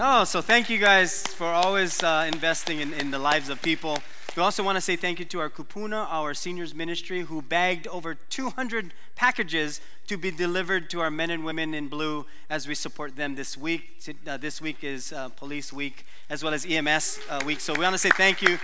[0.00, 3.98] Oh, so thank you guys for always uh, investing in, in the lives of people.
[4.36, 7.88] We also want to say thank you to our Kupuna, our seniors ministry, who bagged
[7.88, 12.76] over 200 packages to be delivered to our men and women in blue as we
[12.76, 14.00] support them this week.
[14.24, 17.58] Uh, this week is uh, Police Week as well as EMS uh, Week.
[17.58, 18.60] So we want to say thank you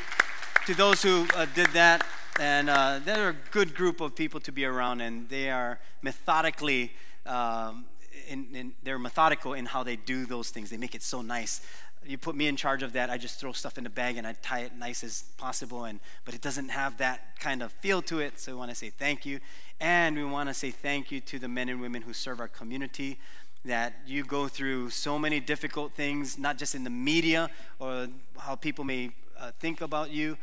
[0.66, 2.07] to those who uh, did that.
[2.39, 6.93] And uh, they're a good group of people to be around, and they are methodically.
[7.27, 7.87] Um,
[8.29, 10.71] in, in, they're methodical in how they do those things.
[10.71, 11.61] They make it so nice.
[12.05, 13.09] You put me in charge of that.
[13.11, 15.85] I just throw stuff in the bag and I tie it nice as possible.
[15.85, 18.39] And but it doesn't have that kind of feel to it.
[18.39, 19.41] So we want to say thank you,
[19.81, 22.49] and we want to say thank you to the men and women who serve our
[22.49, 23.18] community.
[23.65, 27.49] That you go through so many difficult things, not just in the media
[27.79, 30.37] or how people may uh, think about you,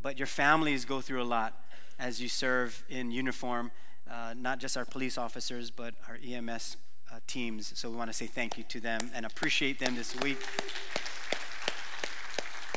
[0.00, 1.52] but your families go through a lot
[1.98, 3.70] as you serve in uniform.
[4.10, 6.76] Uh, not just our police officers, but our EMS
[7.12, 7.72] uh, teams.
[7.78, 10.38] So we want to say thank you to them and appreciate them this week.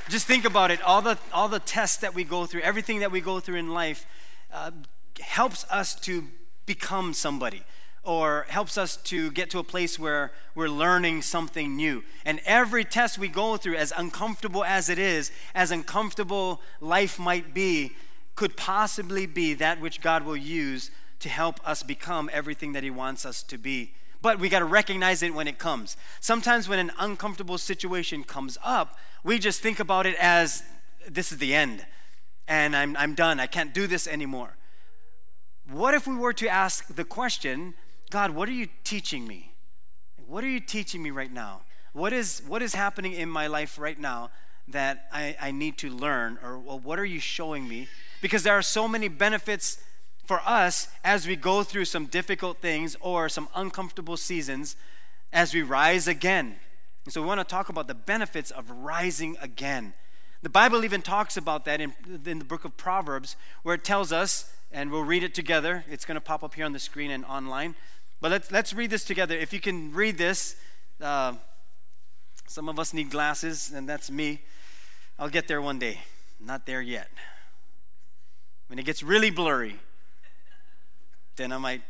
[0.09, 3.11] Just think about it all the, all the tests that we go through, everything that
[3.11, 4.05] we go through in life
[4.53, 4.71] uh,
[5.19, 6.25] helps us to
[6.65, 7.63] become somebody
[8.03, 12.03] or helps us to get to a place where we're learning something new.
[12.23, 17.53] And every test we go through, as uncomfortable as it is, as uncomfortable life might
[17.53, 17.93] be,
[18.35, 22.91] could possibly be that which God will use to help us become everything that He
[22.91, 23.93] wants us to be.
[24.25, 25.95] But we got to recognize it when it comes.
[26.19, 30.63] Sometimes when an uncomfortable situation comes up, we just think about it as
[31.07, 31.85] this is the end
[32.47, 33.39] and I'm, I'm done.
[33.39, 34.57] I can't do this anymore.
[35.69, 37.75] What if we were to ask the question,
[38.09, 39.53] God, what are you teaching me?
[40.25, 41.61] What are you teaching me right now?
[41.93, 44.31] What is, what is happening in my life right now
[44.67, 46.39] that I, I need to learn?
[46.41, 47.89] Or well, what are you showing me?
[48.23, 49.77] Because there are so many benefits
[50.25, 54.75] for us as we go through some difficult things or some uncomfortable seasons
[55.31, 56.55] as we rise again.
[57.05, 59.93] And so we want to talk about the benefits of rising again.
[60.41, 61.93] The Bible even talks about that in,
[62.25, 65.83] in the book of Proverbs, where it tells us, and we'll read it together.
[65.89, 67.75] It's going to pop up here on the screen and online.
[68.21, 69.35] But let's, let's read this together.
[69.35, 70.55] If you can read this,
[71.01, 71.33] uh,
[72.47, 74.41] some of us need glasses, and that's me.
[75.17, 76.01] I'll get there one day.
[76.39, 77.09] Not there yet.
[78.67, 79.79] When it gets really blurry,
[81.35, 81.81] then I might,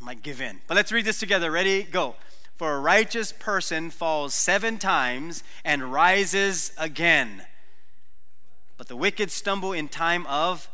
[0.00, 0.60] might give in.
[0.66, 1.50] But let's read this together.
[1.50, 1.82] Ready?
[1.82, 2.16] Go.
[2.56, 7.44] For a righteous person falls seven times and rises again.
[8.78, 10.68] But the wicked stumble in time of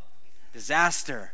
[0.52, 1.32] disaster.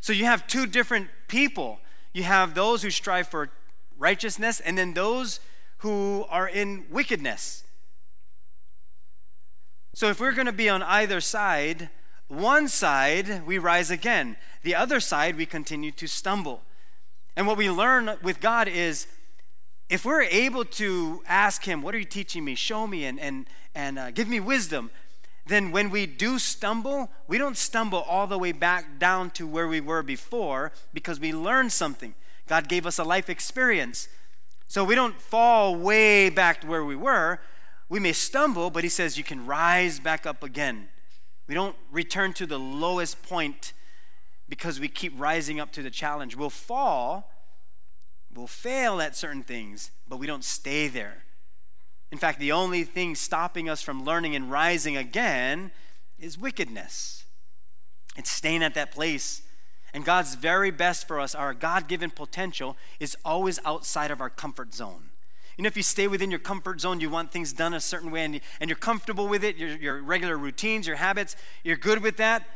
[0.00, 1.78] So you have two different people.
[2.12, 3.50] You have those who strive for
[3.98, 5.40] righteousness, and then those
[5.78, 7.64] who are in wickedness.
[9.94, 11.90] So if we're going to be on either side,
[12.28, 14.36] one side, we rise again.
[14.62, 16.62] The other side, we continue to stumble.
[17.36, 19.06] And what we learn with God is
[19.88, 22.54] if we're able to ask Him, What are you teaching me?
[22.54, 24.90] Show me and, and, and uh, give me wisdom.
[25.46, 29.68] Then when we do stumble, we don't stumble all the way back down to where
[29.68, 32.14] we were before because we learned something.
[32.48, 34.08] God gave us a life experience.
[34.66, 37.38] So we don't fall way back to where we were.
[37.88, 40.88] We may stumble, but He says you can rise back up again.
[41.46, 43.72] We don't return to the lowest point
[44.48, 46.36] because we keep rising up to the challenge.
[46.36, 47.30] We'll fall,
[48.34, 51.24] we'll fail at certain things, but we don't stay there.
[52.12, 55.72] In fact, the only thing stopping us from learning and rising again
[56.18, 57.24] is wickedness.
[58.16, 59.42] It's staying at that place.
[59.92, 64.30] And God's very best for us, our God given potential, is always outside of our
[64.30, 65.10] comfort zone.
[65.56, 68.10] You know, if you stay within your comfort zone, you want things done a certain
[68.10, 71.34] way, and, and you're comfortable with it, your, your regular routines, your habits,
[71.64, 72.46] you're good with that,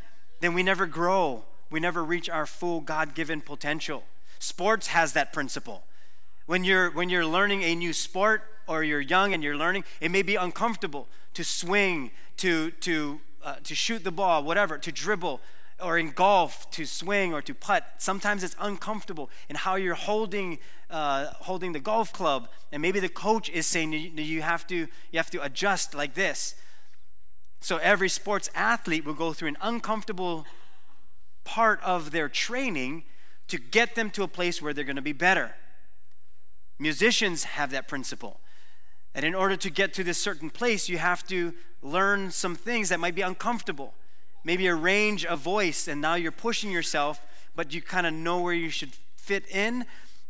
[0.41, 1.45] then we never grow.
[1.71, 4.05] We never reach our full God given potential.
[4.39, 5.85] Sports has that principle.
[6.47, 10.11] When you're, when you're learning a new sport or you're young and you're learning, it
[10.11, 15.41] may be uncomfortable to swing, to, to, uh, to shoot the ball, whatever, to dribble,
[15.83, 20.59] or in golf to swing or to putt sometimes it's uncomfortable in how you're holding
[20.91, 22.49] uh, holding the golf club.
[22.73, 26.55] And maybe the coach is saying you, have to you have to adjust like this.
[27.61, 30.47] So every sports athlete will go through an uncomfortable
[31.45, 33.05] part of their training
[33.49, 35.55] to get them to a place where they're going to be better.
[36.79, 38.41] Musicians have that principle.
[39.15, 42.89] And in order to get to this certain place you have to learn some things
[42.91, 43.95] that might be uncomfortable
[44.45, 48.41] maybe a range of voice, and now you're pushing yourself, but you kind of know
[48.41, 49.85] where you should fit in,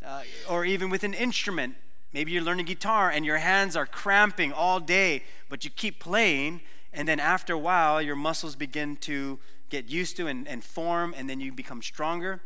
[0.04, 1.74] uh, or even with an instrument.
[2.12, 6.60] Maybe you're learning guitar and your hands are cramping all day, but you keep playing,
[6.92, 11.14] and then after a while, your muscles begin to get used to and, and form,
[11.16, 12.40] and then you become stronger.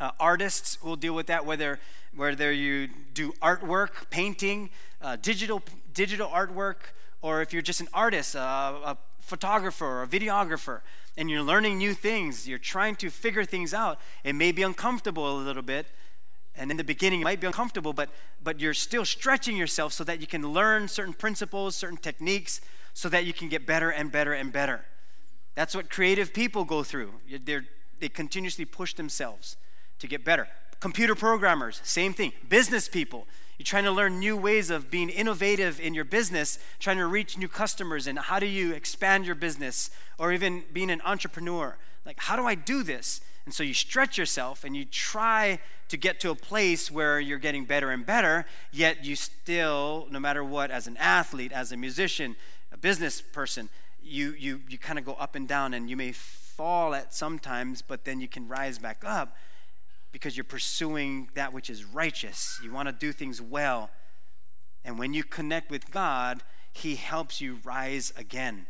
[0.00, 1.78] Uh, artists will deal with that, whether,
[2.14, 4.70] whether you do artwork, painting,
[5.00, 5.62] uh, digital
[5.92, 6.92] digital artwork,
[7.22, 8.98] or if you're just an artist, a, a
[9.28, 10.80] photographer, or a videographer,
[11.16, 15.30] and you're learning new things, you're trying to figure things out, it may be uncomfortable
[15.30, 15.86] a little bit.
[16.56, 18.10] And in the beginning, it might be uncomfortable, but,
[18.42, 22.60] but you're still stretching yourself so that you can learn certain principles, certain techniques,
[22.94, 24.84] so that you can get better and better and better.
[25.54, 27.12] That's what creative people go through.
[27.44, 27.66] They're,
[28.00, 29.56] they continuously push themselves
[30.00, 30.48] to get better.
[30.80, 32.32] Computer programmers, same thing.
[32.48, 33.26] Business people,
[33.58, 37.36] you're trying to learn new ways of being innovative in your business, trying to reach
[37.36, 41.76] new customers, and how do you expand your business, or even being an entrepreneur.
[42.06, 43.20] Like, how do I do this?
[43.44, 45.58] And so you stretch yourself and you try
[45.88, 50.20] to get to a place where you're getting better and better, yet you still, no
[50.20, 52.36] matter what, as an athlete, as a musician,
[52.70, 53.70] a business person,
[54.02, 57.82] you, you, you kind of go up and down and you may fall at sometimes,
[57.82, 59.34] but then you can rise back up
[60.12, 62.58] because you're pursuing that which is righteous.
[62.62, 63.90] You want to do things well.
[64.84, 68.66] And when you connect with God, He helps you rise again.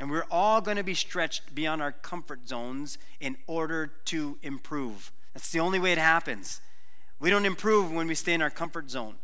[0.00, 5.12] And we're all going to be stretched beyond our comfort zones in order to improve.
[5.34, 6.60] That's the only way it happens.
[7.18, 9.16] We don't improve when we stay in our comfort zone.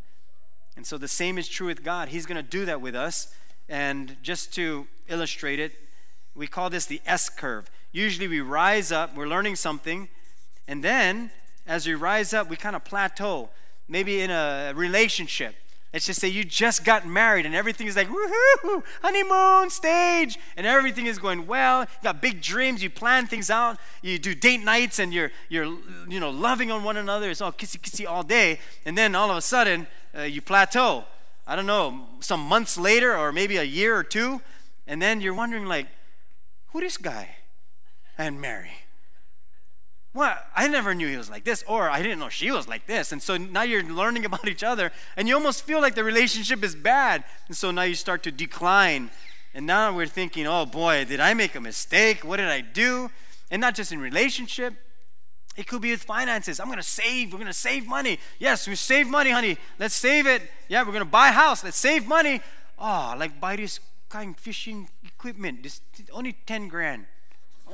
[0.76, 2.08] And so the same is true with God.
[2.08, 3.32] He's going to do that with us.
[3.68, 5.72] And just to illustrate it,
[6.34, 7.70] we call this the S curve.
[7.92, 10.08] Usually we rise up, we're learning something,
[10.66, 11.30] and then
[11.66, 13.50] as we rise up, we kind of plateau,
[13.88, 15.54] maybe in a relationship.
[15.92, 20.66] Let's just say you just got married and everything is like, woohoo, honeymoon stage, and
[20.66, 21.82] everything is going well.
[21.82, 25.66] You got big dreams, you plan things out, you do date nights, and you're, you're
[26.08, 27.30] you know, loving on one another.
[27.30, 28.58] It's all kissy kissy all day.
[28.84, 29.86] And then all of a sudden,
[30.18, 31.04] uh, you plateau.
[31.46, 34.40] I don't know, some months later, or maybe a year or two,
[34.88, 35.86] and then you're wondering, like,
[36.72, 37.36] who this guy
[38.18, 38.83] and Mary?
[40.14, 42.86] Well, I never knew he was like this, or I didn't know she was like
[42.86, 43.10] this.
[43.10, 46.62] And so now you're learning about each other, and you almost feel like the relationship
[46.62, 47.24] is bad.
[47.48, 49.10] And so now you start to decline.
[49.54, 52.24] And now we're thinking, oh boy, did I make a mistake?
[52.24, 53.10] What did I do?
[53.50, 54.74] And not just in relationship,
[55.56, 56.58] it could be with finances.
[56.60, 57.32] I'm going to save.
[57.32, 58.18] We're going to save money.
[58.38, 59.58] Yes, we save money, honey.
[59.78, 60.42] Let's save it.
[60.68, 61.62] Yeah, we're going to buy a house.
[61.62, 62.40] Let's save money.
[62.78, 65.62] Oh, like buy this kind of fishing equipment.
[65.62, 65.80] This
[66.12, 67.06] only 10 grand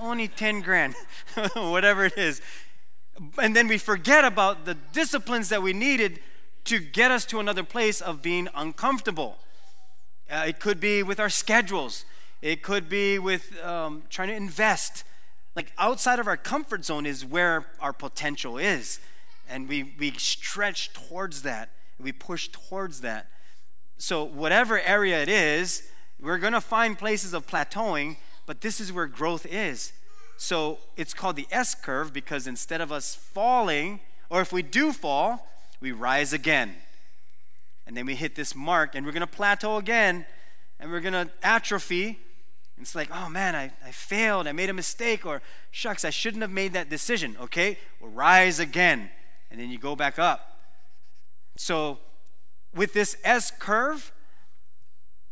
[0.00, 0.94] only 10 grand,
[1.54, 2.40] whatever it is.
[3.38, 6.20] And then we forget about the disciplines that we needed
[6.64, 9.38] to get us to another place of being uncomfortable.
[10.30, 12.04] Uh, it could be with our schedules,
[12.42, 15.04] it could be with um, trying to invest.
[15.56, 19.00] Like outside of our comfort zone is where our potential is.
[19.48, 23.26] And we, we stretch towards that, we push towards that.
[23.98, 25.82] So, whatever area it is,
[26.20, 29.92] we're going to find places of plateauing but this is where growth is.
[30.36, 34.00] So it's called the S curve because instead of us falling,
[34.30, 35.46] or if we do fall,
[35.80, 36.76] we rise again.
[37.86, 40.24] And then we hit this mark and we're going to plateau again
[40.78, 42.18] and we're going to atrophy.
[42.80, 44.46] It's like, oh man, I, I failed.
[44.46, 45.26] I made a mistake.
[45.26, 47.36] Or shucks, I shouldn't have made that decision.
[47.40, 49.10] Okay, we'll rise again.
[49.50, 50.58] And then you go back up.
[51.56, 51.98] So
[52.74, 54.12] with this S curve,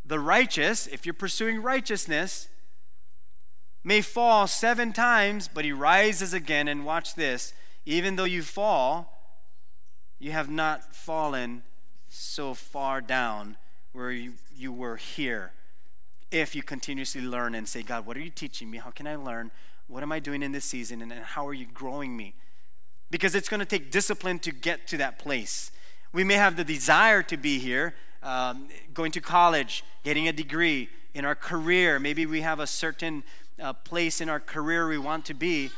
[0.04, 2.48] the righteous, if you're pursuing righteousness,
[3.84, 6.68] may fall seven times, but he rises again.
[6.68, 7.52] And watch this
[7.86, 9.18] even though you fall,
[10.18, 11.62] you have not fallen
[12.08, 13.56] so far down
[13.92, 15.52] where you, you were here.
[16.30, 18.76] If you continuously learn and say, God, what are you teaching me?
[18.76, 19.50] How can I learn?
[19.86, 21.00] What am I doing in this season?
[21.00, 22.34] And, and how are you growing me?
[23.10, 25.70] Because it's going to take discipline to get to that place.
[26.12, 30.90] We may have the desire to be here, um, going to college, getting a degree,
[31.14, 31.98] in our career.
[31.98, 33.24] Maybe we have a certain
[33.60, 35.70] uh, place in our career we want to be,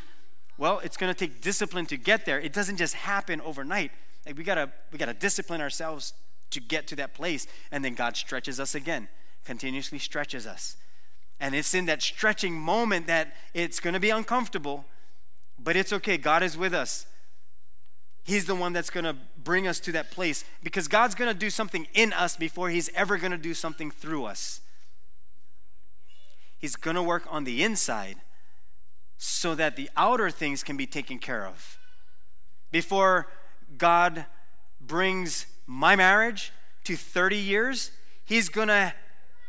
[0.58, 2.40] well, it's going to take discipline to get there.
[2.40, 3.92] It doesn't just happen overnight.
[4.26, 6.12] Like we gotta we gotta discipline ourselves
[6.50, 9.08] to get to that place, and then God stretches us again,
[9.44, 10.76] continuously stretches us,
[11.38, 14.84] and it's in that stretching moment that it's going to be uncomfortable,
[15.58, 16.18] but it's okay.
[16.18, 17.06] God is with us.
[18.24, 21.38] He's the one that's going to bring us to that place because God's going to
[21.38, 24.60] do something in us before He's ever going to do something through us.
[26.60, 28.16] He's going to work on the inside
[29.16, 31.78] so that the outer things can be taken care of.
[32.70, 33.28] Before
[33.78, 34.26] God
[34.80, 36.52] brings my marriage
[36.84, 37.90] to 30 years,
[38.24, 38.94] He's going to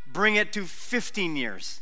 [0.07, 1.81] bring it to 15 years.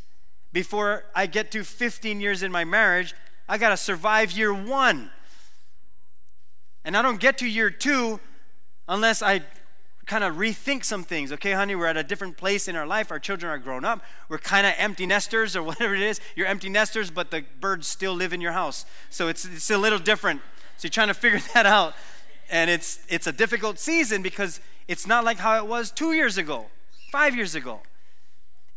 [0.51, 3.13] Before I get to 15 years in my marriage,
[3.47, 5.11] I got to survive year one.
[6.83, 8.19] And I don't get to year two
[8.87, 9.43] unless I
[10.09, 11.31] kind of rethink some things.
[11.31, 13.11] Okay, honey, we're at a different place in our life.
[13.11, 14.03] Our children are grown up.
[14.27, 16.19] We're kind of empty nesters or whatever it is.
[16.35, 18.85] You're empty nesters, but the birds still live in your house.
[19.11, 20.41] So it's, it's a little different.
[20.77, 21.93] So you're trying to figure that out.
[22.49, 26.39] And it's, it's a difficult season because it's not like how it was two years
[26.39, 26.65] ago.
[27.11, 27.81] five years ago.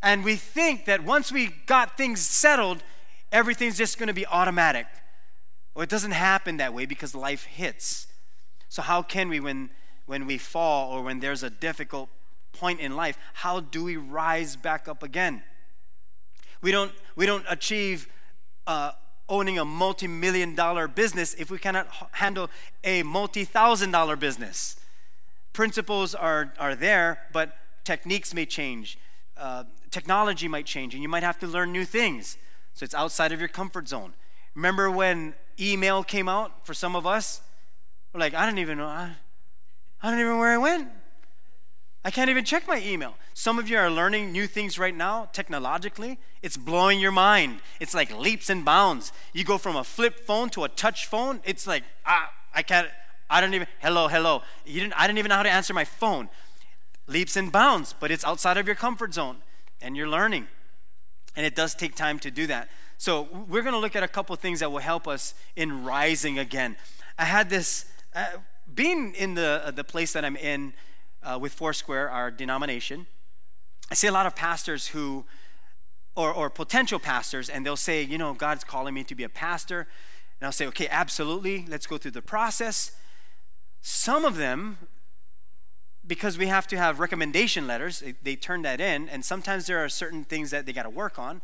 [0.03, 2.83] And we think that once we got things settled,
[3.31, 4.87] everything's just going to be automatic.
[5.75, 8.07] Well, it doesn't happen that way because life hits.
[8.69, 9.71] So, how can we, when,
[10.07, 12.09] when we fall or when there's a difficult
[12.53, 15.43] point in life, how do we rise back up again?
[16.61, 18.09] We don't, we don't achieve
[18.67, 18.93] uh,
[19.29, 22.51] owning a multi million dollar business if we cannot handle
[22.85, 24.77] a multi thousand dollar business.
[25.53, 28.99] Principles are, are there, but techniques may change.
[29.37, 32.37] Uh, technology might change, and you might have to learn new things.
[32.75, 34.15] So it's outside of your comfort zone.
[34.55, 37.41] Remember when email came out for some of us?
[38.13, 38.87] We're like, I don't even know.
[38.87, 39.13] I,
[40.03, 40.89] I don't even know where I went.
[42.05, 43.15] I can't even check my email.
[43.33, 46.19] Some of you are learning new things right now, technologically.
[46.43, 47.61] It's blowing your mind.
[47.79, 49.13] It's like leaps and bounds.
[49.33, 51.41] You go from a flip phone to a touch phone.
[51.45, 52.89] It's like, ah, I can't,
[53.31, 54.43] I don't even, hello, hello.
[54.67, 56.29] You didn't, I didn't even know how to answer my phone.
[57.07, 59.37] Leaps and bounds, but it's outside of your comfort zone
[59.81, 60.49] and you're learning.
[61.37, 62.69] And it does take time to do that.
[62.99, 66.39] So we're going to look at a couple things that will help us in rising
[66.39, 66.77] again.
[67.17, 68.25] I had this, uh,
[68.75, 70.75] being in the, uh, the place that I'm in,
[71.23, 73.07] uh, with Foursquare, our denomination,
[73.91, 75.25] I see a lot of pastors who,
[76.17, 79.29] or, or potential pastors, and they'll say, you know, God's calling me to be a
[79.29, 79.87] pastor.
[80.41, 82.93] And I'll say, okay, absolutely, let's go through the process.
[83.81, 84.79] Some of them,
[86.07, 89.83] because we have to have recommendation letters, they, they turn that in, and sometimes there
[89.85, 91.41] are certain things that they got to work on.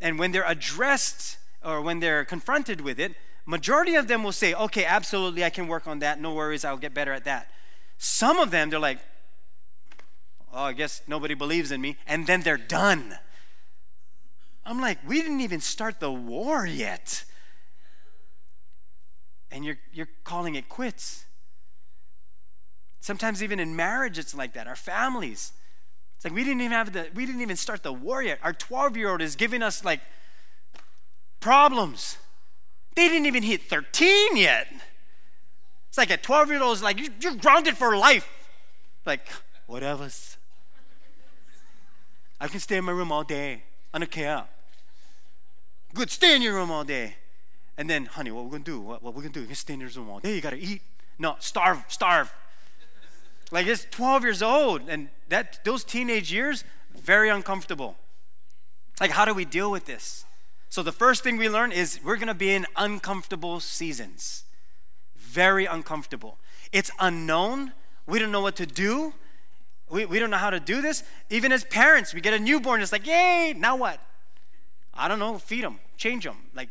[0.00, 3.14] And when they're addressed or when they're confronted with it,
[3.46, 6.20] majority of them will say, okay, absolutely, I can work on that.
[6.20, 7.50] No worries, I'll get better at that.
[7.96, 8.98] Some of them, they're like,
[10.52, 13.18] oh, I guess nobody believes in me, and then they're done.
[14.66, 17.24] I'm like, we didn't even start the war yet.
[19.50, 21.24] And you're, you're calling it quits.
[22.98, 24.66] Sometimes even in marriage, it's like that.
[24.66, 25.52] Our families.
[26.16, 28.40] It's like we didn't even have the, we didn't even start the war yet.
[28.42, 30.00] Our 12 year old is giving us like
[31.38, 32.18] problems.
[32.96, 34.66] They didn't even hit 13 yet.
[35.88, 38.28] It's like a 12 year old is like, you're grounded for life.
[39.04, 39.28] Like,
[39.66, 40.08] whatever.
[42.40, 43.62] I can stay in my room all day.
[43.94, 44.44] I don't care.
[45.94, 47.16] Good, stay in your room all day.
[47.78, 48.80] And then, honey, what we're gonna do?
[48.80, 49.40] What, what we're gonna do?
[49.40, 50.34] You can stay in your room all day.
[50.34, 50.82] You gotta eat.
[51.18, 52.32] No, starve, starve.
[53.50, 57.96] Like it's 12 years old, and that those teenage years, very uncomfortable.
[59.00, 60.24] Like, how do we deal with this?
[60.76, 64.44] So the first thing we learn is we're gonna be in uncomfortable seasons.
[65.16, 66.36] Very uncomfortable.
[66.70, 67.72] It's unknown.
[68.06, 69.14] We don't know what to do.
[69.88, 71.02] We, we don't know how to do this.
[71.30, 74.00] Even as parents, we get a newborn, it's like, yay, now what?
[74.92, 76.36] I don't know, feed them, change them.
[76.54, 76.68] Like,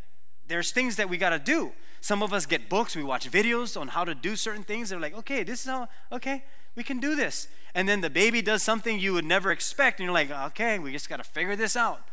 [0.48, 1.72] there's things that we got to do.
[2.00, 4.92] Some of us get books, we watch videos on how to do certain things.
[4.92, 6.44] They're like, okay, this is how, okay,
[6.76, 7.48] we can do this.
[7.74, 10.92] And then the baby does something you would never expect, and you're like, okay, we
[10.92, 12.08] just got to figure this out.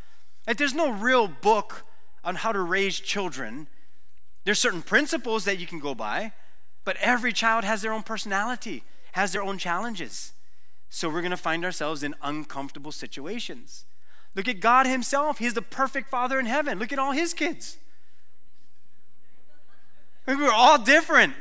[0.46, 1.84] Like, there's no real book
[2.24, 3.68] on how to raise children.
[4.44, 6.32] There's certain principles that you can go by,
[6.84, 8.82] but every child has their own personality,
[9.12, 10.32] has their own challenges.
[10.88, 13.84] So we're going to find ourselves in uncomfortable situations.
[14.34, 15.38] Look at God Himself.
[15.38, 16.78] He's the perfect Father in heaven.
[16.78, 17.78] Look at all His kids.
[20.26, 21.34] We're all different.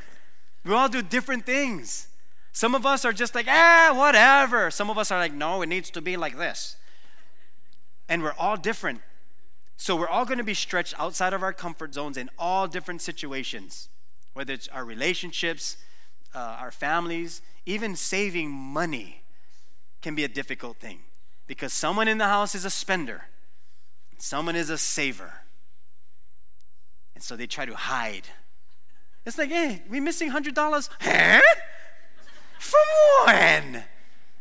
[0.64, 2.08] We all do different things.
[2.52, 4.70] Some of us are just like, ah, whatever.
[4.72, 6.76] Some of us are like, no, it needs to be like this.
[8.12, 9.00] And we're all different.
[9.78, 13.02] So we're all going to be stretched outside of our comfort zones in all different
[13.02, 13.88] situations,
[14.34, 15.78] whether it's our relationships,
[16.36, 19.24] uh, our families, even saving money
[20.02, 21.00] can be a difficult thing
[21.48, 23.30] because someone in the house is a spender,
[24.18, 25.44] someone is a saver.
[27.16, 28.28] And so they try to hide.
[29.26, 30.90] It's like, hey, we missing $100.
[31.00, 31.42] Huh?
[32.60, 32.82] From
[33.26, 33.86] when?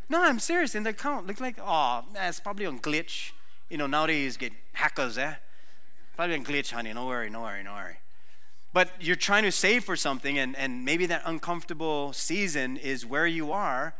[0.09, 0.75] No, I'm serious.
[0.75, 3.31] In the account, look like, oh, that's probably on glitch.
[3.71, 5.35] You know, nowadays get hackers, eh?
[6.17, 6.93] Probably on glitch, honey.
[6.93, 7.97] No worry, no worry, no worry.
[8.73, 13.27] But you're trying to save for something, and, and maybe that uncomfortable season is where
[13.27, 13.95] you are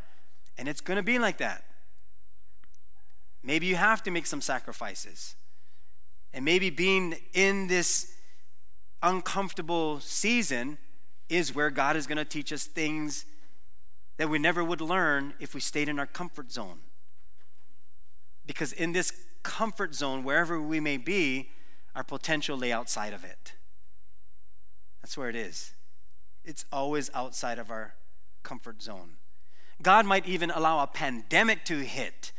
[0.57, 1.63] and it's going to be like that.
[3.43, 5.35] Maybe you have to make some sacrifices.
[6.33, 8.13] And maybe being in this
[9.01, 10.77] uncomfortable season
[11.29, 13.25] is where God is going to teach us things
[14.17, 16.77] that we never would learn if we stayed in our comfort zone.
[18.45, 19.11] Because in this
[19.43, 21.49] comfort zone, wherever we may be,
[21.95, 23.53] our potential lay outside of it.
[25.01, 25.73] That's where it is.
[26.43, 27.95] It's always outside of our
[28.43, 29.17] comfort zone.
[29.81, 32.31] God might even allow a pandemic to hit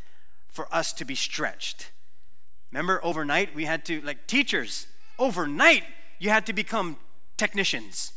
[0.49, 1.91] for us to be stretched.
[2.71, 4.87] Remember, overnight we had to, like teachers,
[5.19, 5.85] overnight
[6.19, 6.97] you had to become
[7.37, 8.13] technicians.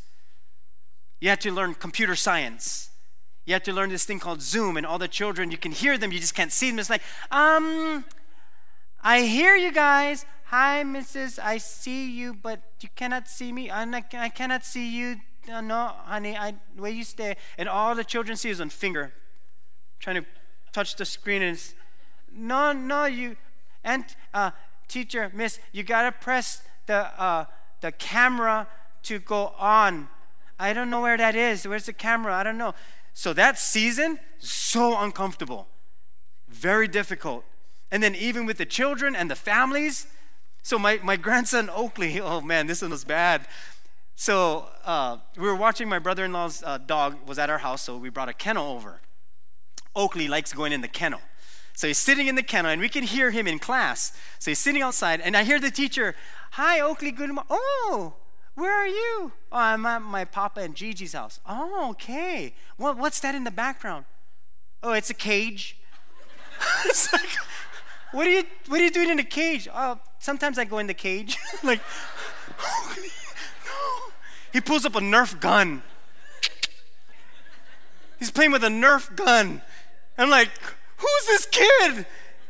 [1.20, 2.90] You had to learn computer science.
[3.46, 5.98] You have to learn this thing called Zoom, and all the children, you can hear
[5.98, 6.80] them, you just can't see them.
[6.80, 8.04] It's like, um,
[9.04, 10.26] I hear you guys.
[10.46, 11.38] Hi, Mrs.
[11.38, 13.70] I see you, but you cannot see me.
[13.70, 13.84] I,
[14.14, 15.18] I cannot see you.
[15.52, 17.36] Uh, no, honey, I, where you stay.
[17.58, 19.14] And all the children see is one finger
[20.00, 20.26] trying to
[20.72, 21.44] touch the screen.
[21.44, 21.76] And it's,
[22.34, 23.38] no, no, you,
[23.84, 24.52] and uh,
[24.88, 27.46] teacher, miss, you gotta press the, uh,
[27.82, 28.68] the camera
[29.04, 30.08] to go on.
[30.60, 31.68] I don't know where that is.
[31.68, 32.34] Where's the camera?
[32.34, 32.74] I don't know.
[33.16, 35.70] So that season, so uncomfortable,
[36.50, 37.46] very difficult.
[37.90, 40.08] And then even with the children and the families.
[40.62, 43.48] So my, my grandson Oakley, oh man, this one was bad.
[44.16, 48.10] So uh, we were watching my brother-in-law's uh, dog was at our house, so we
[48.10, 49.00] brought a kennel over.
[49.96, 51.22] Oakley likes going in the kennel.
[51.74, 54.12] So he's sitting in the kennel, and we can hear him in class.
[54.40, 56.16] So he's sitting outside, and I hear the teacher,
[56.52, 57.46] Hi, Oakley, good morning.
[57.50, 58.16] Oh,
[58.56, 59.34] where are you?
[59.52, 61.40] Oh, I'm at my Papa and Gigi's house.
[61.46, 62.56] Oh, okay.
[62.78, 64.06] What, what's that in the background?
[64.82, 65.78] Oh, it's a cage.
[66.86, 67.30] it's like,
[68.12, 69.68] what are you what are you doing in a cage?
[69.74, 71.38] Oh, sometimes I go in the cage.
[71.64, 71.82] like,
[72.98, 74.14] no.
[74.54, 75.84] He pulls up a Nerf gun.
[78.20, 79.62] He's playing with a Nerf gun.
[80.18, 80.52] I'm like,
[80.98, 82.06] who's this kid?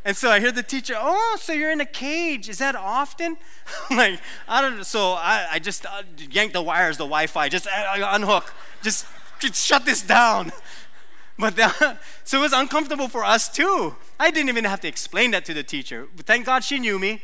[0.06, 2.48] And so I hear the teacher, oh, so you're in a cage.
[2.48, 3.38] Is that often?
[3.90, 4.84] Like, I don't know.
[4.84, 9.08] So I, I just uh, yank the wires, the Wi Fi, just uh, unhook, just,
[9.40, 10.52] just shut this down.
[11.38, 13.98] But that, so it was uncomfortable for us too.
[14.18, 16.08] I didn't even have to explain that to the teacher.
[16.16, 17.22] But thank God she knew me.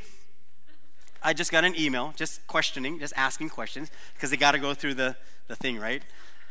[1.24, 4.74] I just got an email, just questioning, just asking questions, because they got to go
[4.74, 5.16] through the,
[5.48, 6.02] the thing, right?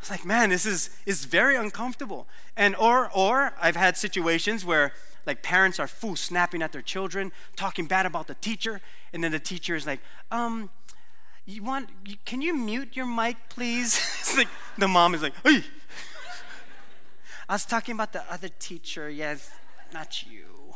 [0.00, 2.26] It's like, man, this is, is very uncomfortable.
[2.56, 4.92] And or or I've had situations where
[5.26, 8.80] like parents are full snapping at their children, talking bad about the teacher,
[9.12, 10.00] and then the teacher is like,
[10.30, 10.70] um,
[11.46, 11.88] you want
[12.24, 13.94] can you mute your mic, please?
[14.20, 14.48] it's like
[14.78, 15.64] the mom is like, hey.
[17.48, 19.50] I was talking about the other teacher, yes,
[19.92, 20.74] not you.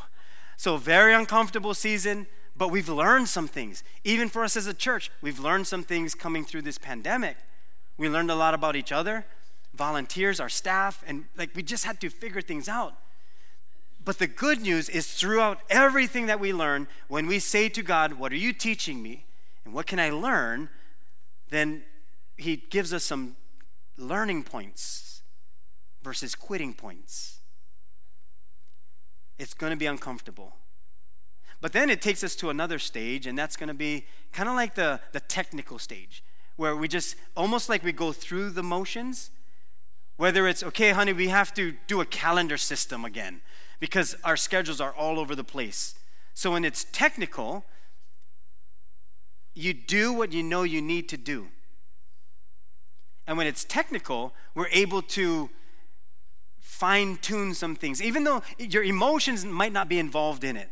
[0.57, 3.85] So very uncomfortable season, but we've learned some things.
[4.03, 7.37] Even for us as a church, we've learned some things coming through this pandemic.
[7.97, 9.25] We learned a lot about each other,
[9.73, 12.97] volunteers, our staff, and like we just had to figure things out.
[14.05, 18.15] But the good news is throughout everything that we learn, when we say to God,
[18.15, 19.25] What are you teaching me?
[19.65, 20.69] And what can I learn?
[21.49, 21.83] Then
[22.37, 23.37] He gives us some
[23.97, 25.23] learning points
[26.03, 27.39] versus quitting points.
[29.39, 30.57] It's going to be uncomfortable.
[31.63, 34.55] But then it takes us to another stage, and that's going to be kind of
[34.55, 36.23] like the, the technical stage,
[36.57, 39.31] where we just almost like we go through the motions.
[40.17, 43.41] Whether it's, okay, honey, we have to do a calendar system again
[43.81, 45.95] because our schedules are all over the place.
[46.35, 47.65] So when it's technical,
[49.55, 51.49] you do what you know you need to do.
[53.27, 55.49] And when it's technical, we're able to
[56.61, 60.71] fine tune some things, even though your emotions might not be involved in it.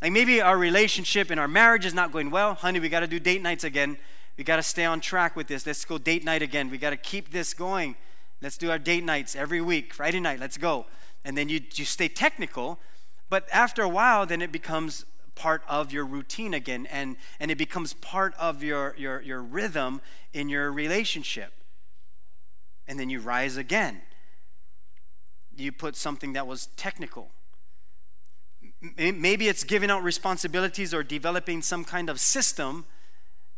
[0.00, 2.54] Like maybe our relationship and our marriage is not going well.
[2.54, 3.98] Honey, we got to do date nights again.
[4.36, 5.66] We got to stay on track with this.
[5.66, 6.70] Let's go date night again.
[6.70, 7.96] We got to keep this going.
[8.40, 9.92] Let's do our date nights every week.
[9.92, 10.86] Friday night, let's go.
[11.28, 12.80] And then you, you stay technical,
[13.28, 17.58] but after a while, then it becomes part of your routine again, and, and it
[17.58, 20.00] becomes part of your, your, your rhythm
[20.32, 21.52] in your relationship.
[22.86, 24.00] And then you rise again.
[25.54, 27.28] You put something that was technical.
[28.96, 32.86] Maybe it's giving out responsibilities or developing some kind of system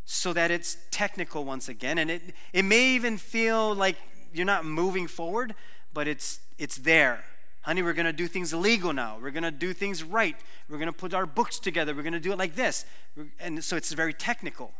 [0.04, 1.98] so that it's technical once again.
[1.98, 3.94] And it, it may even feel like
[4.34, 5.54] you're not moving forward,
[5.94, 7.22] but it's, it's there.
[7.62, 9.18] Honey, we're going to do things legal now.
[9.20, 10.36] We're going to do things right.
[10.68, 11.94] We're going to put our books together.
[11.94, 12.86] We're going to do it like this.
[13.38, 14.72] And so it's very technical.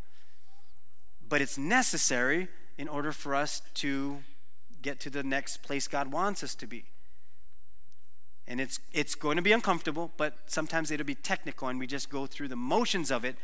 [1.28, 4.22] But it's necessary in order for us to
[4.80, 6.84] get to the next place God wants us to be.
[8.46, 12.10] And it's, it's going to be uncomfortable, but sometimes it'll be technical, and we just
[12.10, 13.36] go through the motions of it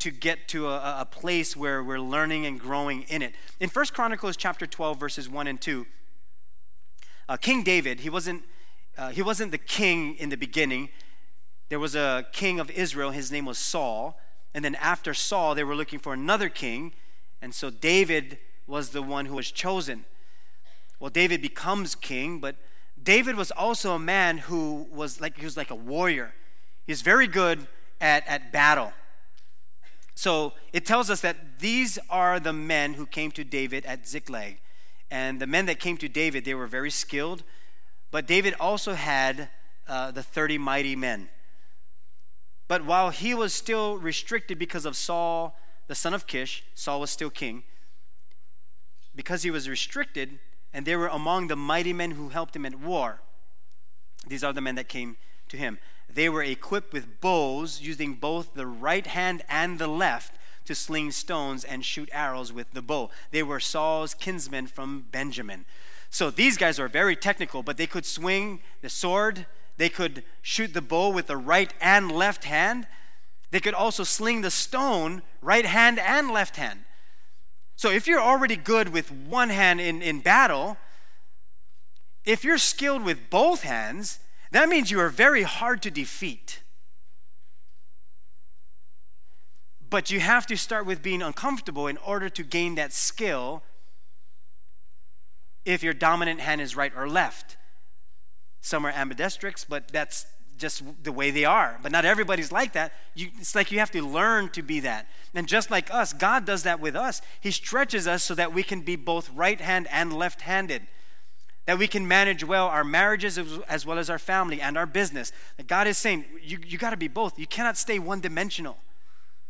[0.00, 3.34] to get to a, a place where we're learning and growing in it.
[3.60, 5.86] In First Chronicles chapter 12, verses 1 and 2,
[7.28, 8.42] uh, King David, he wasn't,
[8.96, 10.88] uh, he wasn't the king in the beginning.
[11.68, 14.18] There was a king of Israel, his name was Saul.
[14.54, 16.92] And then after Saul, they were looking for another king.
[17.42, 20.04] And so David was the one who was chosen.
[21.00, 22.56] Well, David becomes king, but
[23.02, 26.34] David was also a man who was like he was like a warrior.
[26.86, 27.66] He's very good
[28.00, 28.92] at, at battle.
[30.14, 34.60] So it tells us that these are the men who came to David at Ziklag.
[35.10, 37.42] And the men that came to David, they were very skilled.
[38.14, 39.48] But David also had
[39.88, 41.30] uh, the 30 mighty men.
[42.68, 47.10] But while he was still restricted because of Saul, the son of Kish, Saul was
[47.10, 47.64] still king.
[49.16, 50.38] Because he was restricted,
[50.72, 53.20] and they were among the mighty men who helped him at war.
[54.28, 55.16] These are the men that came
[55.48, 55.80] to him.
[56.08, 61.10] They were equipped with bows, using both the right hand and the left to sling
[61.10, 63.10] stones and shoot arrows with the bow.
[63.32, 65.64] They were Saul's kinsmen from Benjamin.
[66.14, 69.46] So these guys are very technical, but they could swing the sword,
[69.78, 72.86] they could shoot the bow with the right and left hand.
[73.50, 76.84] They could also sling the stone, right hand and left hand.
[77.74, 80.76] So if you're already good with one hand in, in battle,
[82.24, 84.20] if you're skilled with both hands,
[84.52, 86.62] that means you are very hard to defeat.
[89.90, 93.64] But you have to start with being uncomfortable in order to gain that skill
[95.64, 97.56] if your dominant hand is right or left.
[98.60, 101.78] Some are ambidextrous, but that's just the way they are.
[101.82, 102.92] But not everybody's like that.
[103.14, 105.06] You, it's like you have to learn to be that.
[105.34, 107.20] And just like us, God does that with us.
[107.40, 110.86] He stretches us so that we can be both right hand and left handed.
[111.66, 115.32] That we can manage well our marriages as well as our family and our business.
[115.66, 117.38] God is saying, you, you got to be both.
[117.38, 118.76] You cannot stay one dimensional.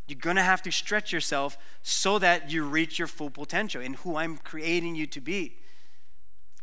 [0.06, 3.94] You're going to have to stretch yourself so that you reach your full potential in
[3.94, 5.56] who I'm creating you to be.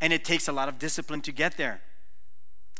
[0.02, 1.82] And it takes a lot of discipline to get there.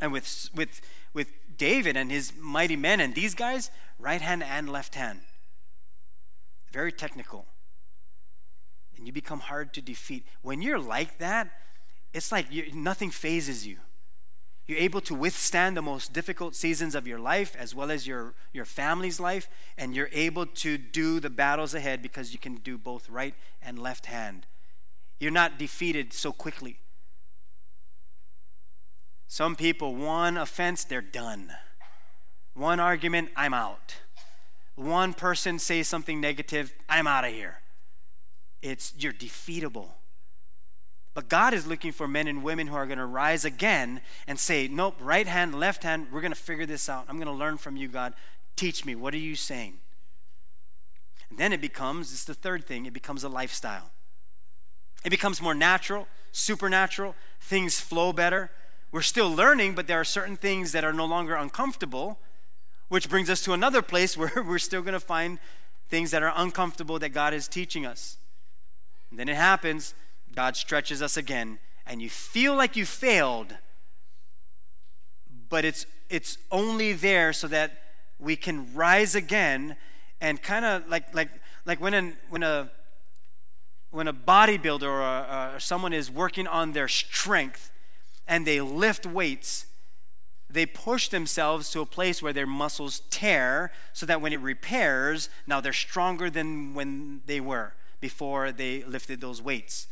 [0.02, 0.82] And with, with,
[1.14, 5.22] with David and his mighty men and these guys, right hand and left hand.
[6.74, 7.46] Very technical.
[8.98, 10.26] And you become hard to defeat.
[10.42, 11.52] When you're like that,
[12.14, 13.78] it's like nothing fazes you.
[14.68, 18.36] You're able to withstand the most difficult seasons of your life as well as your,
[18.54, 22.78] your family's life, and you're able to do the battles ahead because you can do
[22.78, 24.46] both right and left hand.
[25.20, 26.80] You're not defeated so quickly.
[29.32, 31.54] Some people, one offense, they're done.
[32.54, 33.96] One argument, I'm out.
[34.76, 37.60] One person says something negative, I'm out of here.
[38.62, 39.92] It's you're defeatable.
[41.14, 44.38] But God is looking for men and women who are going to rise again and
[44.38, 47.06] say, Nope, right hand, left hand, we're going to figure this out.
[47.08, 48.14] I'm going to learn from you, God.
[48.58, 48.96] Teach me.
[48.96, 49.76] What are you saying?
[51.30, 53.92] And then it becomes, it's the third thing, it becomes a lifestyle.
[55.06, 58.52] It becomes more natural, supernatural, things flow better.
[58.92, 62.20] We're still learning, but there are certain things that are no longer uncomfortable,
[62.90, 65.40] which brings us to another place where we're still going to find
[65.90, 68.18] things that are uncomfortable that God is teaching us.
[69.10, 69.94] And then it happens,
[70.36, 73.56] God stretches us again, and you feel like you failed,
[75.50, 77.72] but it's it's only there so that
[78.20, 79.76] we can rise again
[80.22, 81.30] and kind of like like
[81.66, 82.70] like when an, when a
[83.90, 87.71] when a bodybuilder or, a, or someone is working on their strength
[88.32, 89.66] and they lift weights,
[90.50, 95.30] they push themselves to a place where their muscles tear so that when it repairs,
[95.46, 99.88] now they're stronger than when they were before they lifted those weights.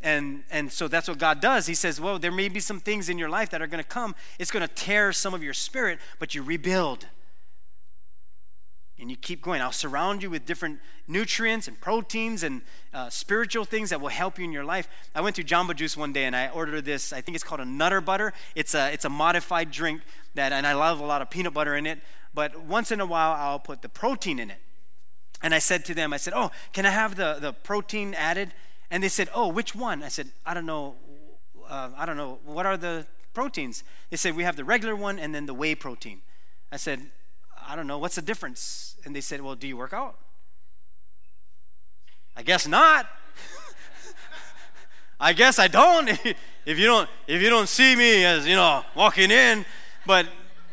[0.00, 1.66] And, and so that's what God does.
[1.66, 3.88] He says, Well, there may be some things in your life that are going to
[3.88, 4.14] come.
[4.38, 7.06] It's going to tear some of your spirit, but you rebuild
[8.98, 9.60] and you keep going.
[9.60, 12.62] I'll surround you with different nutrients and proteins and
[12.94, 14.88] uh, spiritual things that will help you in your life.
[15.14, 17.12] I went to Jamba Juice one day and I ordered this.
[17.12, 18.32] I think it's called a Nutter Butter.
[18.54, 20.02] It's a it's a modified drink
[20.34, 22.00] that, and I love a lot of peanut butter in it.
[22.34, 24.58] But once in a while, I'll put the protein in it.
[25.42, 28.54] And I said to them, I said, "Oh, can I have the the protein added?"
[28.90, 30.96] And they said, "Oh, which one?" I said, "I don't know.
[31.68, 32.38] Uh, I don't know.
[32.44, 35.74] What are the proteins?" They said, "We have the regular one and then the whey
[35.74, 36.22] protein."
[36.72, 37.10] I said,
[37.66, 38.96] I don't know, what's the difference?
[39.04, 40.16] And they said, Well, do you work out?
[42.36, 43.06] I guess not.
[45.20, 46.08] I guess I don't.
[46.66, 49.64] if you don't if you don't see me as, you know, walking in,
[50.06, 50.26] but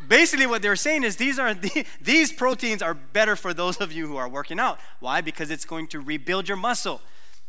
[0.06, 1.54] basically what they're saying is these are
[2.00, 4.78] these proteins are better for those of you who are working out.
[5.00, 5.20] Why?
[5.20, 7.00] Because it's going to rebuild your muscle.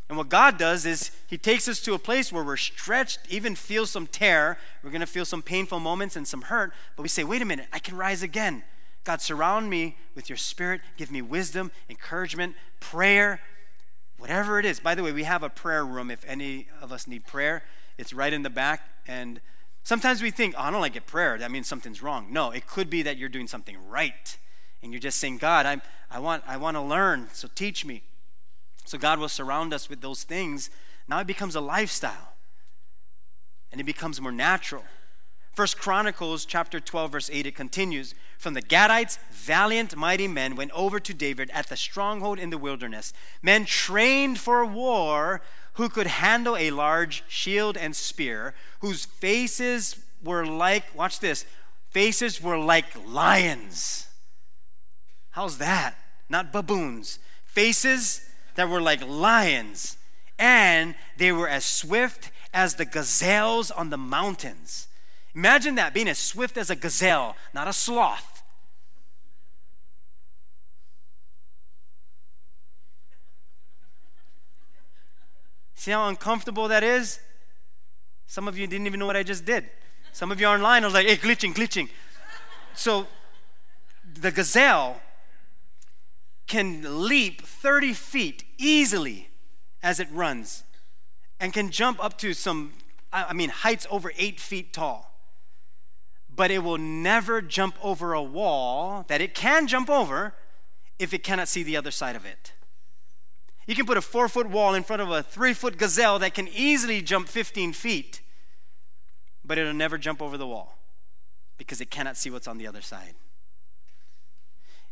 [0.07, 3.55] And what God does is He takes us to a place where we're stretched, even
[3.55, 4.57] feel some tear.
[4.83, 6.73] We're going to feel some painful moments and some hurt.
[6.95, 8.63] But we say, wait a minute, I can rise again.
[9.05, 10.81] God, surround me with your spirit.
[10.97, 13.39] Give me wisdom, encouragement, prayer,
[14.17, 14.79] whatever it is.
[14.79, 17.63] By the way, we have a prayer room if any of us need prayer.
[17.99, 18.81] It's right in the back.
[19.07, 19.39] And
[19.83, 21.37] sometimes we think, oh, I don't like it prayer.
[21.37, 22.27] That means something's wrong.
[22.31, 24.37] No, it could be that you're doing something right.
[24.81, 28.01] And you're just saying, God, I'm, I, want, I want to learn, so teach me.
[28.85, 30.71] So God will surround us with those things.
[31.07, 32.33] Now it becomes a lifestyle.
[33.71, 34.83] And it becomes more natural.
[35.55, 40.71] First Chronicles chapter 12 verse 8 it continues from the Gadites valiant mighty men went
[40.71, 43.13] over to David at the stronghold in the wilderness.
[43.41, 45.41] Men trained for war
[45.75, 51.45] who could handle a large shield and spear whose faces were like watch this
[51.89, 54.07] faces were like lions.
[55.31, 55.95] How's that?
[56.27, 57.17] Not baboons.
[57.45, 59.97] Faces that were like lions.
[60.37, 64.89] And they were as swift as the gazelles on the mountains.
[65.35, 68.41] Imagine that, being as swift as a gazelle, not a sloth.
[75.75, 77.19] See how uncomfortable that is?
[78.27, 79.69] Some of you didn't even know what I just did.
[80.13, 81.89] Some of you are online I was like, hey, glitching, glitching.
[82.73, 83.05] So
[84.19, 85.01] the gazelle
[86.47, 89.29] can leap 30 feet easily
[89.83, 90.63] as it runs
[91.39, 92.71] and can jump up to some,
[93.11, 95.14] I mean, heights over eight feet tall.
[96.35, 100.33] But it will never jump over a wall that it can jump over
[100.99, 102.53] if it cannot see the other side of it.
[103.67, 106.33] You can put a four foot wall in front of a three foot gazelle that
[106.33, 108.21] can easily jump 15 feet,
[109.43, 110.77] but it'll never jump over the wall
[111.57, 113.15] because it cannot see what's on the other side.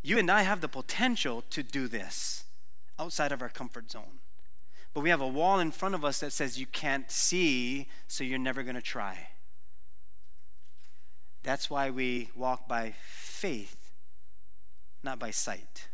[0.02, 2.46] You and I have the potential to do this
[3.00, 4.20] outside of our comfort zone.
[4.94, 8.24] But we have a wall in front of us that says you can't see, so
[8.24, 9.30] you're never going to try.
[11.44, 13.92] That's why we walk by faith,
[15.04, 15.88] not by sight.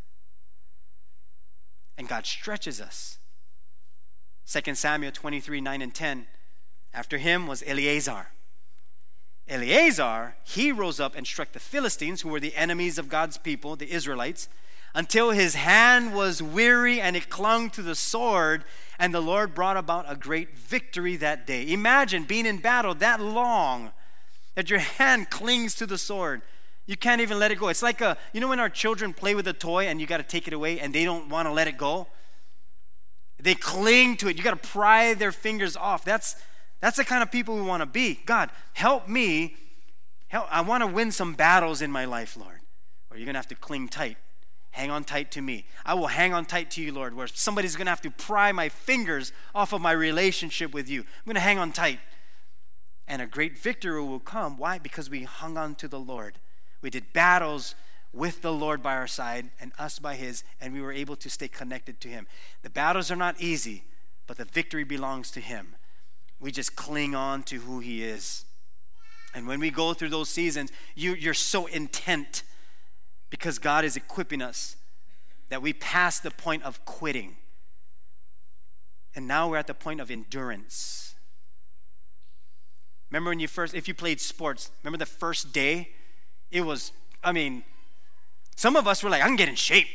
[1.97, 3.17] And God stretches us.
[4.47, 6.27] 2 Samuel 23 9 and 10.
[6.93, 8.29] After him was Eleazar
[9.49, 13.75] Eleazar, he rose up and struck the Philistines, who were the enemies of God's people,
[13.75, 14.47] the Israelites,
[14.93, 18.63] until his hand was weary and it clung to the sword,
[18.99, 21.71] and the Lord brought about a great victory that day.
[21.71, 23.91] Imagine being in battle that long
[24.59, 26.41] that your hand clings to the sword.
[26.85, 27.69] You can't even let it go.
[27.69, 30.17] It's like a, you know, when our children play with a toy and you got
[30.17, 32.07] to take it away and they don't want to let it go?
[33.41, 34.37] They cling to it.
[34.37, 36.03] You got to pry their fingers off.
[36.03, 36.35] That's
[36.81, 38.19] that's the kind of people we want to be.
[38.25, 39.55] God, help me.
[40.27, 42.59] Help, I want to win some battles in my life, Lord.
[43.09, 44.17] Or you're going to have to cling tight.
[44.71, 45.65] Hang on tight to me.
[45.85, 48.51] I will hang on tight to you, Lord, where somebody's going to have to pry
[48.51, 51.01] my fingers off of my relationship with you.
[51.01, 51.99] I'm going to hang on tight.
[53.09, 54.55] And a great victory will come.
[54.55, 54.77] Why?
[54.77, 56.37] Because we hung on to the Lord.
[56.81, 57.75] We did battles
[58.13, 61.29] with the Lord by our side and us by His, and we were able to
[61.29, 62.27] stay connected to Him.
[62.61, 63.83] The battles are not easy,
[64.27, 65.75] but the victory belongs to Him
[66.39, 68.45] we just cling on to who He is.
[69.33, 72.43] And when we go through those seasons, you, you're so intent
[73.29, 74.75] because God is equipping us
[75.49, 77.37] that we pass the point of quitting.
[79.15, 81.08] And now we're at the point of endurance.
[83.11, 85.89] Remember when you first, if you played sports, remember the first day?
[86.51, 86.91] It was,
[87.23, 87.63] I mean,
[88.55, 89.87] some of us were like, I can get in shape.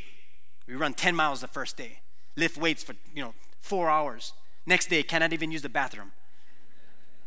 [0.67, 2.01] We run 10 miles the first day,
[2.37, 4.33] lift weights for, you know, four hours.
[4.67, 6.13] Next day, cannot even use the bathroom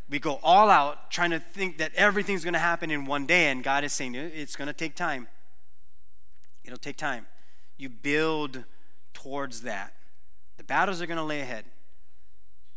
[0.10, 3.50] we go all out trying to think that everything's going to happen in one day,
[3.50, 5.28] and God is saying it's going to take time.
[6.64, 7.28] It'll take time.
[7.78, 8.64] You build
[9.14, 9.94] towards that.
[10.58, 11.66] The battles are going to lay ahead,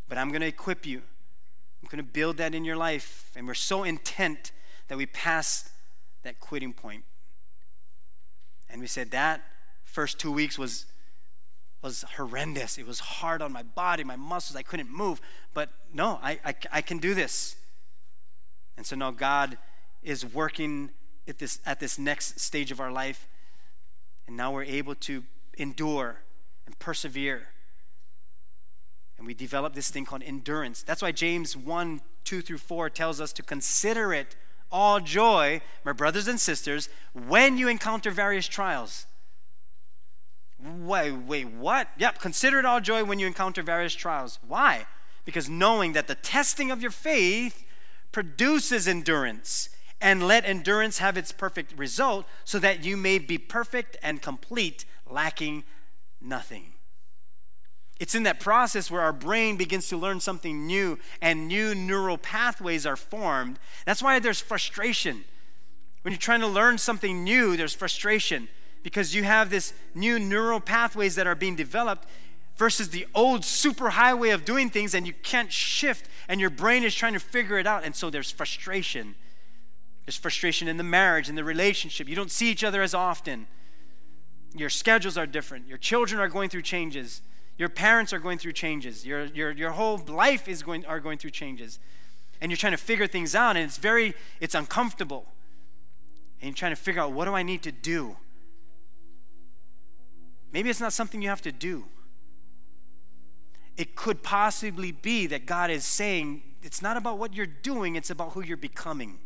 [0.08, 1.02] but I'm going to equip you.
[1.90, 4.52] Going to build that in your life, and we're so intent
[4.88, 5.70] that we passed
[6.22, 7.04] that quitting point.
[8.68, 9.42] And we said that
[9.84, 10.86] first two weeks was
[11.82, 12.78] was horrendous.
[12.78, 14.56] It was hard on my body, my muscles.
[14.56, 15.20] I couldn't move.
[15.54, 17.56] But no, I, I, I can do this.
[18.76, 19.56] And so now God
[20.02, 20.90] is working
[21.26, 23.26] at this, at this next stage of our life.
[24.26, 25.24] And now we're able to
[25.56, 26.22] endure
[26.66, 27.48] and persevere.
[29.20, 30.82] And we develop this thing called endurance.
[30.82, 34.34] That's why James 1 2 through 4 tells us to consider it
[34.72, 39.06] all joy, my brothers and sisters, when you encounter various trials
[40.62, 41.88] Wait, wait, what?
[41.96, 44.38] Yep, consider it all joy when you encounter various trials.
[44.46, 44.86] Why?
[45.24, 47.64] Because knowing that the testing of your faith
[48.12, 53.96] produces endurance, and let endurance have its perfect result, so that you may be perfect
[54.02, 55.64] and complete, lacking
[56.20, 56.72] nothing.
[58.00, 62.16] It's in that process where our brain begins to learn something new and new neural
[62.16, 63.58] pathways are formed.
[63.84, 65.24] That's why there's frustration.
[66.00, 68.48] When you're trying to learn something new, there's frustration
[68.82, 72.08] because you have this new neural pathways that are being developed
[72.56, 76.82] versus the old super highway of doing things and you can't shift and your brain
[76.84, 77.84] is trying to figure it out.
[77.84, 79.14] And so there's frustration.
[80.06, 82.08] There's frustration in the marriage in the relationship.
[82.08, 83.46] You don't see each other as often.
[84.54, 85.68] Your schedules are different.
[85.68, 87.20] Your children are going through changes
[87.60, 91.18] your parents are going through changes your, your, your whole life is going are going
[91.18, 91.78] through changes
[92.40, 95.26] and you're trying to figure things out and it's very it's uncomfortable
[96.40, 98.16] and you're trying to figure out what do i need to do
[100.52, 101.84] Maybe it's not something you have to do.
[103.76, 108.10] It could possibly be that God is saying it's not about what you're doing, it's
[108.10, 109.18] about who you're becoming.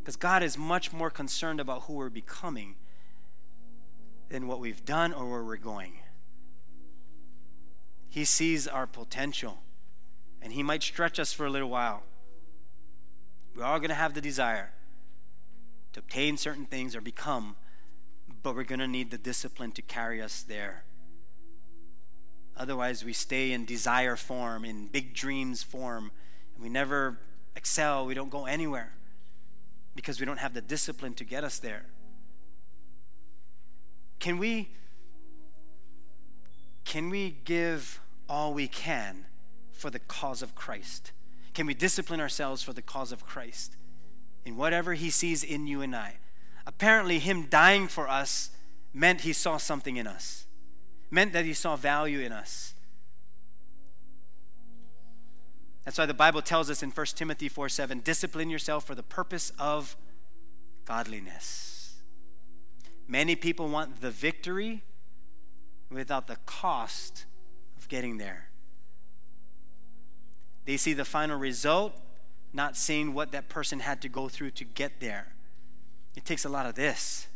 [0.00, 2.76] Because God is much more concerned about who we're becoming
[4.28, 5.94] than what we've done or where we're going.
[8.08, 9.58] He sees our potential.
[10.40, 12.02] And He might stretch us for a little while.
[13.54, 14.72] We're all going to have the desire
[15.92, 17.56] to obtain certain things or become,
[18.42, 20.84] but we're going to need the discipline to carry us there.
[22.56, 26.10] Otherwise, we stay in desire form, in big dreams form,
[26.54, 27.18] and we never
[27.56, 28.06] excel.
[28.06, 28.92] We don't go anywhere
[29.94, 31.86] because we don't have the discipline to get us there.
[34.18, 34.70] Can we
[36.84, 39.26] can we give all we can
[39.72, 41.12] for the cause of Christ?
[41.52, 43.76] Can we discipline ourselves for the cause of Christ
[44.46, 46.14] in whatever he sees in you and I?
[46.66, 48.50] Apparently him dying for us
[48.94, 50.46] meant he saw something in us.
[51.10, 52.74] Meant that he saw value in us.
[55.84, 59.02] That's why the Bible tells us in 1 Timothy 4 7, discipline yourself for the
[59.02, 59.96] purpose of
[60.84, 61.77] godliness.
[63.08, 64.82] Many people want the victory
[65.90, 67.24] without the cost
[67.78, 68.50] of getting there.
[70.66, 71.98] They see the final result,
[72.52, 75.28] not seeing what that person had to go through to get there.
[76.14, 77.28] It takes a lot of this,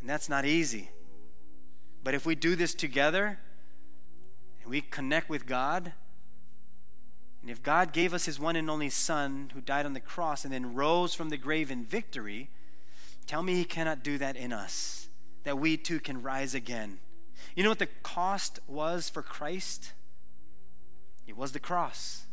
[0.00, 0.90] and that's not easy.
[2.04, 3.40] But if we do this together
[4.62, 5.92] and we connect with God,
[7.42, 10.44] and if God gave us his one and only Son who died on the cross
[10.44, 12.50] and then rose from the grave in victory,
[13.26, 15.08] tell me he cannot do that in us,
[15.44, 16.98] that we too can rise again.
[17.54, 19.92] You know what the cost was for Christ?
[21.26, 22.26] It was the cross.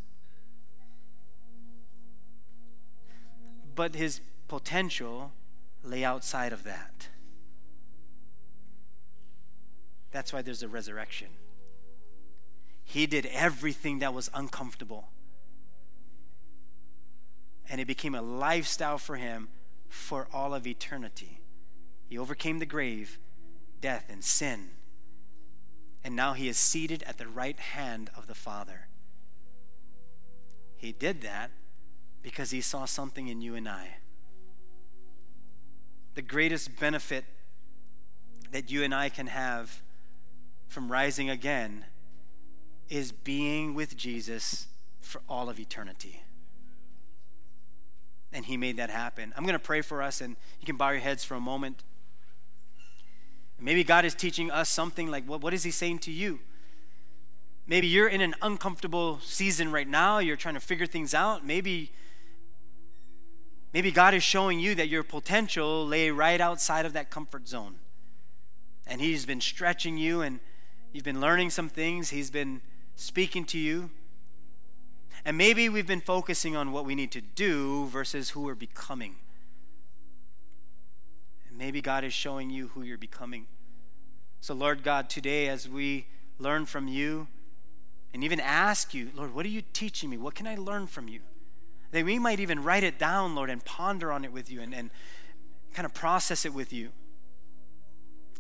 [3.76, 5.32] But his potential
[5.84, 7.08] lay outside of that.
[10.12, 11.30] That's why there's a resurrection.
[12.84, 15.08] He did everything that was uncomfortable.
[17.70, 19.48] And it became a lifestyle for him
[19.92, 21.42] for all of eternity.
[22.08, 23.20] He overcame the grave,
[23.82, 24.70] death, and sin.
[26.04, 28.88] And now he is seated at the right hand of the Father.
[30.78, 31.52] He did that
[32.24, 33.98] because he saw something in you and I.
[36.16, 37.26] The greatest benefit
[38.52, 39.82] that you and I can have
[40.68, 41.86] from rising again
[42.90, 44.68] is being with Jesus
[45.02, 46.24] for all of eternity.
[48.34, 49.34] And he made that happen.
[49.36, 51.84] I'm going to pray for us, and you can bow your heads for a moment.
[53.62, 56.40] Maybe God is teaching us something like what, what is he saying to you?
[57.68, 61.46] Maybe you're in an uncomfortable season right now, you're trying to figure things out.
[61.46, 61.92] Maybe
[63.72, 67.76] maybe God is showing you that your potential lay right outside of that comfort zone.
[68.88, 70.40] And he's been stretching you and
[70.92, 72.10] you've been learning some things.
[72.10, 72.62] He's been
[72.96, 73.92] speaking to you.
[75.24, 79.16] And maybe we've been focusing on what we need to do versus who we're becoming.
[81.48, 83.46] And maybe God is showing you who you're becoming.
[84.40, 86.08] So, Lord God, today as we
[86.40, 87.28] learn from you
[88.14, 90.18] and even ask you, Lord, what are you teaching me?
[90.18, 91.20] What can I learn from you?
[91.92, 94.74] That we might even write it down, Lord, and ponder on it with you and,
[94.74, 94.90] and
[95.74, 96.90] kind of process it with you.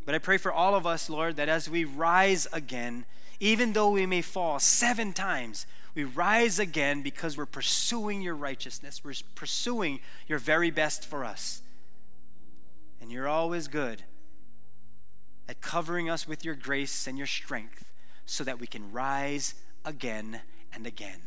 [0.05, 3.05] But I pray for all of us, Lord, that as we rise again,
[3.39, 9.01] even though we may fall seven times, we rise again because we're pursuing your righteousness.
[9.03, 11.61] We're pursuing your very best for us.
[13.01, 14.03] And you're always good
[15.49, 17.91] at covering us with your grace and your strength
[18.25, 20.41] so that we can rise again
[20.73, 21.19] and again.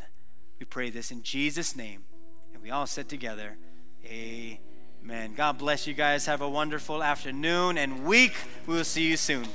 [0.58, 2.04] We pray this in Jesus' name.
[2.54, 3.58] And we all said together,
[4.06, 5.34] Amen.
[5.34, 6.26] God bless you guys.
[6.26, 8.34] Have a wonderful afternoon and week.
[8.66, 9.46] We will see you soon.